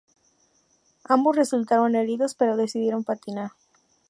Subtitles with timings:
[1.03, 3.51] Ambos resultaron heridos, pero decidieron patinar.